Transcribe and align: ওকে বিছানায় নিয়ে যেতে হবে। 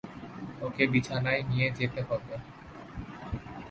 ওকে 0.61 0.83
বিছানায় 0.87 1.41
নিয়ে 1.43 1.67
যেতে 1.77 2.01
হবে। 2.01 2.35